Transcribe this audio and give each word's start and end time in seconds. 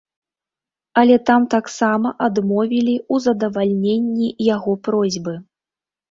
Але 0.99 1.17
там 1.29 1.41
таксама 1.55 2.11
адмовілі 2.27 2.95
ў 3.01 3.15
задавальненні 3.25 4.29
яго 4.55 4.73
просьбы. 4.89 5.35